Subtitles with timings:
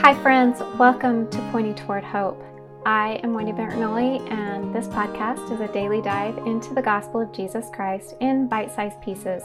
[0.00, 0.60] Hi, friends.
[0.78, 2.40] Welcome to Pointing Toward Hope.
[2.84, 7.32] I am Wendy Bertinelli, and this podcast is a daily dive into the gospel of
[7.32, 9.42] Jesus Christ in bite sized pieces,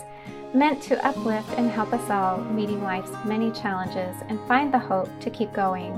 [0.53, 5.09] meant to uplift and help us all meeting life's many challenges and find the hope
[5.21, 5.93] to keep going.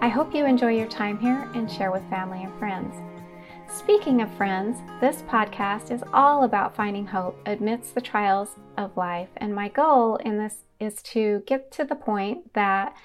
[0.00, 2.94] I hope you enjoy your time here and share with family and friends.
[3.68, 9.28] Speaking of friends, this podcast is all about finding hope amidst the trials of life,
[9.36, 12.96] and my goal in this is to get to the point that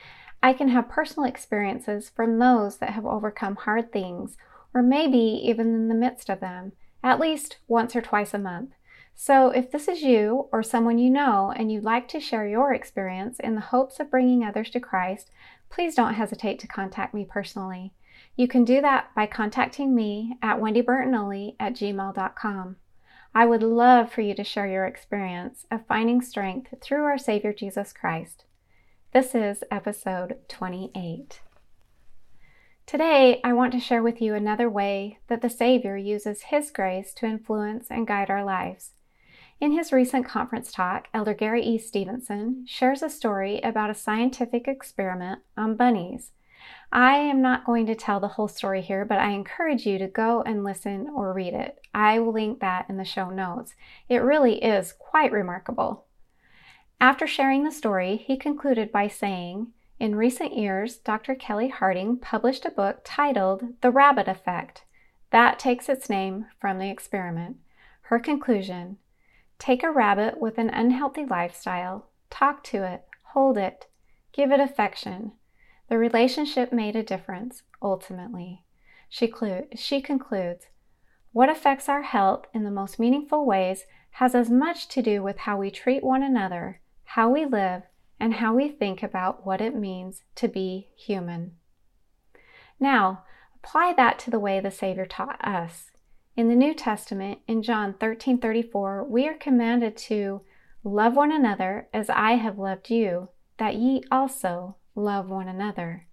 [0.41, 4.37] I can have personal experiences from those that have overcome hard things,
[4.73, 6.71] or maybe even in the midst of them,
[7.03, 8.71] at least once or twice a month.
[9.15, 12.73] So, if this is you or someone you know and you'd like to share your
[12.73, 15.29] experience in the hopes of bringing others to Christ,
[15.69, 17.91] please don't hesitate to contact me personally.
[18.37, 22.77] You can do that by contacting me at wendybertinelli at gmail.com.
[23.35, 27.51] I would love for you to share your experience of finding strength through our Savior
[27.51, 28.45] Jesus Christ.
[29.11, 31.41] This is episode 28.
[32.85, 37.11] Today, I want to share with you another way that the Savior uses His grace
[37.15, 38.91] to influence and guide our lives.
[39.59, 41.79] In his recent conference talk, Elder Gary E.
[41.79, 46.29] Stevenson shares a story about a scientific experiment on bunnies.
[46.91, 50.07] I am not going to tell the whole story here, but I encourage you to
[50.07, 51.79] go and listen or read it.
[51.95, 53.73] I will link that in the show notes.
[54.07, 56.05] It really is quite remarkable.
[57.01, 59.67] After sharing the story, he concluded by saying,
[59.99, 61.33] In recent years, Dr.
[61.33, 64.83] Kelli Harding published a book titled The Rabbit Effect.
[65.31, 67.55] That takes its name from the experiment.
[68.03, 68.97] Her conclusion
[69.59, 73.87] Take a rabbit with an unhealthy lifestyle, talk to it, hold it,
[74.33, 75.31] give it affection.
[75.87, 78.65] The relationship made a difference, ultimately.
[79.07, 80.67] She, clu- she concludes
[81.31, 85.37] What affects our health in the most meaningful ways has as much to do with
[85.37, 86.81] how we treat one another
[87.13, 87.81] how we live,
[88.19, 91.53] and how we think about what it means to be human.
[92.79, 93.23] Now,
[93.55, 95.89] apply that to the way the Savior taught us.
[96.35, 100.41] In the New Testament, in John 13:34, we are commanded to
[100.83, 106.05] love one another as I have loved you, that ye also love one another.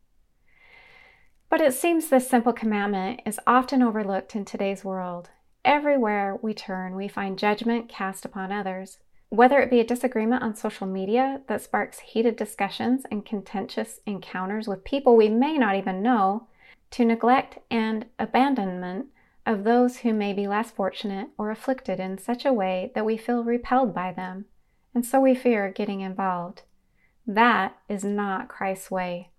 [1.50, 5.28] But it seems this simple commandment is often overlooked in today's world.
[5.62, 8.98] Everywhere we turn, we find judgment cast upon others.
[9.28, 14.68] Whether it be a disagreement on social media that sparks heated discussions and contentious encounters
[14.68, 16.46] with people we may not even know,
[16.92, 19.06] to neglect and abandonment
[19.44, 23.16] of those who may be less fortunate or afflicted in such a way that we
[23.16, 24.44] feel repelled by them,
[24.94, 26.62] and so we fear getting involved.
[27.26, 29.30] That is not Christ's way.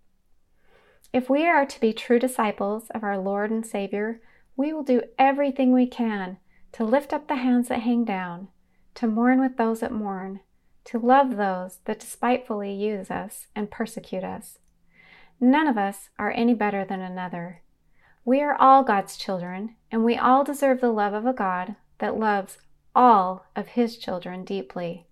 [1.13, 4.21] If we are to be true disciples of our Lord and Savior,
[4.57, 6.37] we will do everything we can
[6.73, 8.49] to lift up the hands that hang down
[8.97, 10.39] to mourn with those that mourn,
[10.83, 14.57] to love those that despitefully use us and persecute us.
[15.39, 17.61] None of us are any better than another.
[18.25, 22.17] We are all God's children, and we all deserve the love of a God that
[22.17, 22.57] loves
[22.95, 25.05] all of His children deeply.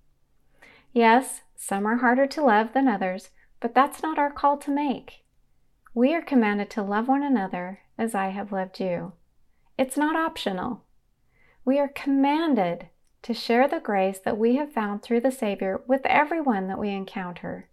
[0.91, 3.29] Yes, some are harder to love than others,
[3.59, 5.23] but that's not our call to make.
[5.93, 9.13] We are commanded to love one another as I have loved you.
[9.77, 10.85] It's not optional.
[11.63, 12.89] We are commanded
[13.25, 16.91] to share the grace that we have found through the Savior with everyone that we
[16.91, 17.67] encounter.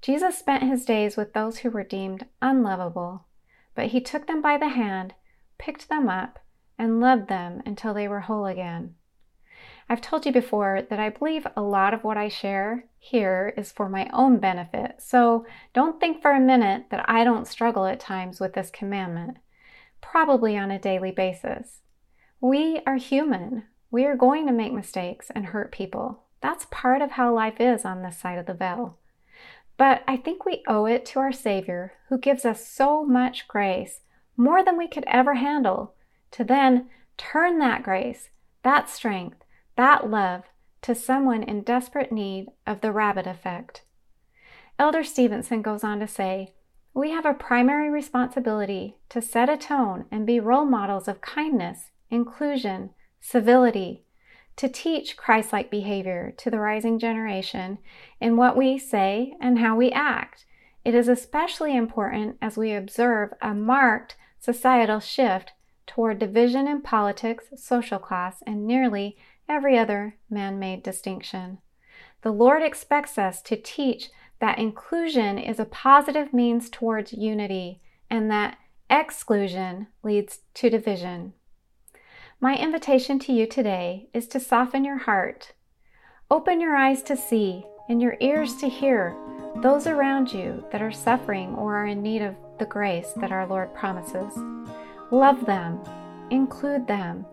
[0.00, 3.26] Jesus spent his days with those who were deemed unlovable,
[3.74, 5.14] but he took them by the hand,
[5.58, 6.38] picked them up,
[6.78, 8.94] and loved them until they were whole again.
[9.88, 13.72] I've told you before that I believe a lot of what I share here is
[13.72, 17.98] for my own benefit, so don't think for a minute that I don't struggle at
[17.98, 19.38] times with this commandment,
[20.00, 21.80] probably on a daily basis.
[22.40, 23.64] We are human.
[23.90, 26.24] We are going to make mistakes and hurt people.
[26.40, 28.98] That's part of how life is on this side of the veil.
[29.76, 34.00] But I think we owe it to our Savior, who gives us so much grace,
[34.36, 35.94] more than we could ever handle,
[36.32, 38.30] to then turn that grace,
[38.62, 39.38] that strength,
[39.76, 40.42] that love
[40.82, 43.82] to someone in desperate need of the rabbit effect.
[44.78, 46.54] Elder Stevenson goes on to say,
[46.94, 51.90] We have a primary responsibility to set a tone and be role models of kindness,
[52.10, 54.04] inclusion, civility,
[54.56, 57.78] to teach Christ like behavior to the rising generation
[58.20, 60.46] in what we say and how we act.
[60.84, 65.52] It is especially important as we observe a marked societal shift
[65.86, 69.16] toward division in politics, social class, and nearly
[69.48, 71.58] every other man made distinction.
[72.22, 74.10] The Lord expects us to teach
[74.40, 77.80] that inclusion is a positive means towards unity
[78.10, 78.58] and that
[78.90, 81.34] exclusion leads to division.
[82.40, 85.54] My invitation to you today is to soften your heart.
[86.30, 89.16] Open your eyes to see and your ears to hear
[89.56, 93.44] those around you that are suffering or are in need of the grace that our
[93.44, 94.32] Lord promises.
[95.10, 95.80] Love them,
[96.30, 97.26] include them,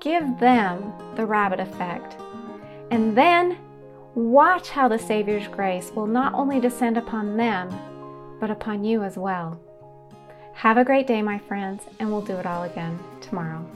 [0.00, 2.16] give them the rabbit effect.
[2.92, 3.58] And then
[4.14, 7.68] watch how the Savior's grace will not only descend upon them,
[8.38, 9.60] but upon you as well.
[10.54, 13.66] Have a great day, my friends, and we'll do it all again tomorrow.